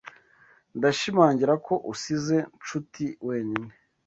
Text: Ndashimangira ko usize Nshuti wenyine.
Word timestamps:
Ndashimangira 0.77 1.53
ko 1.65 1.73
usize 1.93 2.37
Nshuti 2.59 3.03
wenyine. 3.27 3.71